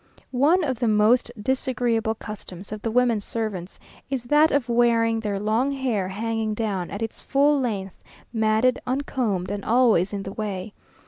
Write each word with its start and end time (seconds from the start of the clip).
One 0.31 0.63
of 0.63 0.79
the 0.79 0.87
most 0.87 1.29
disagreeable 1.39 2.15
customs 2.15 2.71
of 2.71 2.81
the 2.81 2.89
women 2.89 3.21
servants, 3.21 3.77
is 4.09 4.23
that 4.23 4.51
of 4.51 4.67
wearing 4.67 5.19
their 5.19 5.39
long 5.39 5.73
hair 5.73 6.07
hanging 6.07 6.55
down 6.55 6.89
at 6.89 7.03
its 7.03 7.21
full 7.21 7.59
length, 7.59 8.01
matted, 8.33 8.79
uncombed, 8.87 9.51
and 9.51 9.63
always 9.63 10.11
in 10.11 10.23
the 10.23 10.31
way. 10.33 10.73